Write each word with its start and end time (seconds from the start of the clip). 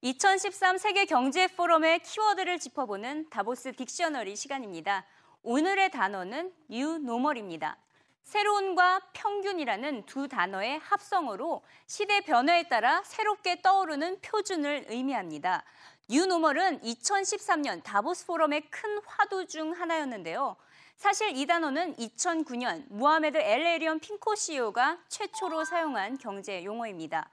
2013 0.00 0.78
세계 0.78 1.06
경제 1.06 1.48
포럼의 1.48 1.98
키워드를 2.04 2.60
짚어보는 2.60 3.30
다보스 3.30 3.72
dictionary 3.72 4.36
시간입니다. 4.36 5.04
오늘의 5.42 5.90
단어는 5.90 6.52
new 6.68 6.98
normal입니다. 6.98 7.76
새로운과 8.22 9.00
평균이라는 9.12 10.06
두 10.06 10.28
단어의 10.28 10.78
합성어로 10.78 11.64
시대 11.88 12.20
변화에 12.20 12.68
따라 12.68 13.02
새롭게 13.04 13.60
떠오르는 13.60 14.20
표준을 14.20 14.84
의미합니다. 14.88 15.64
new 16.08 16.27
normal은 16.27 16.82
2013년 16.82 17.82
다보스 17.82 18.24
포럼의 18.24 18.70
큰 18.70 19.00
화두 19.04 19.46
중 19.46 19.72
하나였는데요. 19.72 20.54
사실 20.94 21.36
이 21.36 21.44
단어는 21.44 21.96
2009년 21.96 22.84
무하메드 22.88 23.36
엘에리언 23.36 23.98
핌코 23.98 24.36
CEO가 24.36 24.98
최초로 25.08 25.64
사용한 25.64 26.18
경제 26.18 26.62
용어입니다. 26.62 27.28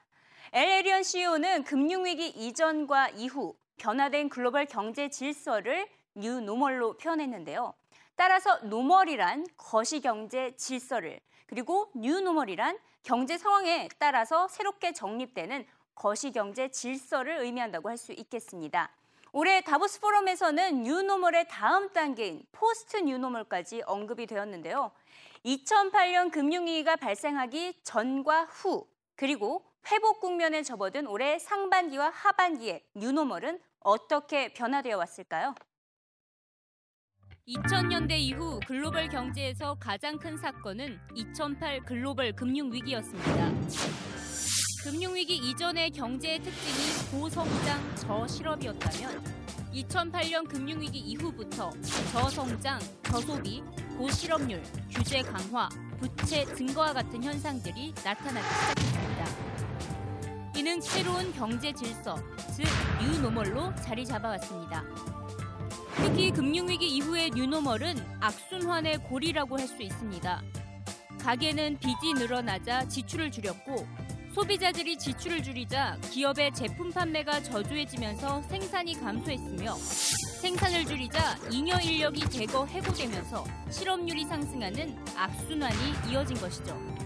엘에리언 0.53 1.03
CEO는 1.03 1.63
금융위기 1.63 2.27
이전과 2.27 3.09
이후 3.09 3.55
변화된 3.77 4.29
글로벌 4.29 4.65
경제 4.65 5.09
질서를 5.09 5.87
new 6.15 6.39
normal로 6.39 6.97
표현했는데요. 6.97 7.73
따라서 8.15 8.57
normal이란 8.59 9.45
거시경제 9.57 10.55
질서를 10.55 11.19
그리고 11.47 11.91
new 11.95 12.21
normal이란 12.21 12.77
경제 13.03 13.37
상황에 13.37 13.89
따라서 13.99 14.47
새롭게 14.47 14.93
정립되는 14.93 15.65
거시경제 15.95 16.69
질서를 16.69 17.39
의미한다고 17.39 17.89
할 17.89 17.97
수 17.97 18.13
있겠습니다. 18.13 18.91
올해 19.33 19.61
다보스 19.61 19.99
포럼에서는 19.99 20.83
new 20.83 21.01
normal의 21.01 21.47
다음 21.49 21.91
단계인 21.91 22.45
post 22.53 22.97
new 22.97 23.16
normal까지 23.16 23.83
언급이 23.85 24.27
되었는데요. 24.27 24.91
2008년 25.45 26.31
금융위기가 26.31 26.95
발생하기 26.95 27.81
전과 27.83 28.45
후 28.45 28.87
그리고 29.15 29.65
회복 29.91 30.19
국면에 30.19 30.63
접어든 30.63 31.05
올해 31.07 31.37
상반기와 31.37 32.09
하반기의 32.09 32.83
뉴노멀은 32.95 33.59
어떻게 33.81 34.51
변화되어 34.51 34.97
왔을까요? 34.97 35.53
2000년대 37.47 38.13
이후 38.13 38.59
글로벌 38.65 39.07
경제에서 39.07 39.75
가장 39.79 40.17
큰 40.17 40.35
사건은 40.35 40.99
2008 41.13 41.81
글로벌 41.81 42.33
금융위기였습니다. 42.33 43.51
금융위기 44.83 45.35
이전의 45.35 45.91
경제의 45.91 46.39
특징이 46.39 47.11
고성장 47.11 47.95
저실업이었다면 47.97 49.23
2008년 49.73 50.49
금융위기 50.49 50.97
이후부터 50.97 51.69
저성장, 52.11 52.79
저소비, 53.03 53.61
고실업률, 53.97 54.63
규제 54.89 55.21
강화, 55.21 55.69
부채 55.99 56.45
증가와 56.55 56.93
같은 56.93 57.23
현상들이 57.23 57.93
나타나기 58.03 58.47
시작했습니다. 58.47 59.54
이는 60.55 60.79
새로운 60.79 61.33
경제 61.33 61.73
질서, 61.73 62.15
즉 62.55 62.65
뉴노멀로 63.01 63.75
자리 63.75 64.05
잡아왔습니다. 64.05 64.83
특히 65.97 66.31
금융위기 66.31 66.87
이후의 66.87 67.31
뉴노멀은 67.31 67.95
악순환의 68.21 68.99
고리라고 69.09 69.59
할 69.59 69.67
수 69.67 69.81
있습니다. 69.81 70.41
가계는 71.19 71.79
빚이 71.79 72.13
늘어나자 72.13 72.87
지출을 72.87 73.31
줄였고 73.31 73.87
소비자들이 74.33 74.97
지출을 74.97 75.41
줄이자 75.41 75.97
기업의 76.11 76.53
제품 76.53 76.91
판매가 76.91 77.41
저조해지면서 77.43 78.43
생산이 78.43 78.99
감소했으며 78.99 79.73
생산을 79.75 80.85
줄이자 80.85 81.37
잉여 81.51 81.79
인력이 81.79 82.29
대거 82.29 82.65
해고되면서 82.65 83.43
실업률이 83.71 84.25
상승하는 84.25 84.95
악순환이 85.15 86.11
이어진 86.11 86.37
것이죠. 86.37 87.04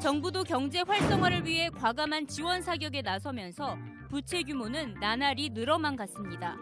정부도 0.00 0.44
경제 0.44 0.80
활성화를 0.82 1.44
위해 1.44 1.70
과감한 1.70 2.28
지원 2.28 2.62
사격에 2.62 3.02
나서면서 3.02 3.76
부채 4.08 4.42
규모는 4.44 4.94
나날이 5.00 5.50
늘어만 5.50 5.96
갔습니다. 5.96 6.56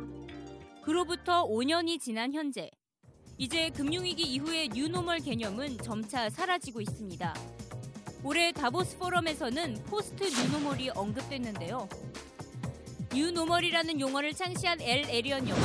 그로부터 0.82 1.46
5년이 1.46 2.00
지난 2.00 2.32
현재 2.32 2.70
이제 3.36 3.68
금융위기 3.70 4.22
이후의 4.22 4.70
new 4.70 4.86
normal 4.86 5.18
개념은 5.18 5.76
점차 5.78 6.30
사라지고 6.30 6.80
있습니다. 6.80 7.34
올해 8.24 8.52
다보스 8.52 8.96
포럼에서는 8.96 9.84
post 9.84 10.24
new 10.24 10.44
normal이 10.44 10.90
언급됐는데요. 10.90 11.88
new 13.14 13.30
normal이라는 13.30 14.00
용어를 14.00 14.32
창시한 14.32 14.80
엘 14.80 15.08
에리언 15.10 15.46
역시 15.46 15.62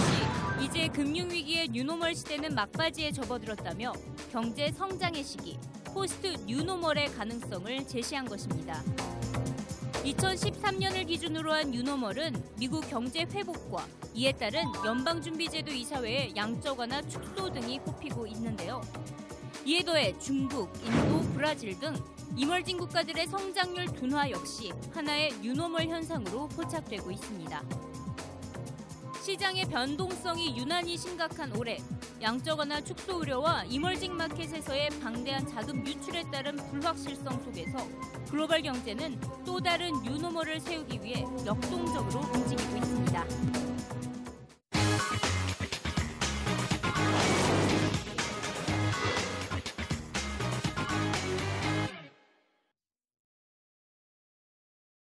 이제 0.66 0.90
금융위기의 0.90 1.70
new 1.70 1.85
normal 1.85 2.16
시대는 2.16 2.54
막바지에 2.54 3.14
접어들었다며 3.14 3.94
경제 4.32 4.72
성장의 4.74 5.24
시기, 5.24 5.58
post 5.94 6.28
new 6.46 6.64
normal의 6.64 7.12
가능성을 7.14 7.88
제시한 7.88 8.26
것입니다. 8.26 8.82
2013년을 10.04 11.06
기준으로 11.06 11.54
한 11.54 11.72
new 11.72 11.89
normal은 11.89 12.42
미국 12.58 12.90
경제 12.90 13.22
회복과 13.22 13.86
이에 14.14 14.32
따른 14.32 14.64
연방준비제도 14.86 15.72
이사회의 15.72 16.34
양적 16.36 16.80
완화 16.80 17.02
축소 17.02 17.52
등이 17.52 17.80
꼽히고 17.80 18.26
있는데요. 18.28 18.82
이에 19.66 19.84
더해 19.84 20.18
중국, 20.18 20.72
인도, 20.84 21.20
브라질 21.34 21.78
등 21.80 21.94
emerging 22.36 22.78
국가들의 22.78 23.28
성장률 23.28 23.94
둔화 23.94 24.30
역시 24.32 24.72
하나의 24.94 25.34
new 25.42 25.57
normal 25.57 25.88
현상으로 25.88 26.48
포착되고 26.50 27.12
있습니다. 27.12 27.64
시장의 29.24 29.66
변동성이 29.66 30.58
유난히 30.58 30.98
심각한 30.98 31.56
올해 31.56 31.78
양적 32.22 32.60
완화 32.60 32.80
축소 32.80 33.18
우려와 33.18 33.64
이멀징 33.64 34.16
마켓에서의 34.16 34.90
방대한 35.02 35.48
자금 35.48 35.84
유출에 35.86 36.24
따른 36.32 36.56
불확실성 36.56 37.44
속에서 37.44 37.80
글로벌 38.30 38.62
경제는 38.62 39.20
또 39.44 39.60
다른 39.60 39.92
뉴노멀을 40.04 40.60
세우기 40.60 41.02
위해 41.02 41.26
역동적으로 41.48 42.20
움직이고 42.20 42.78
있습니다. 42.78 43.71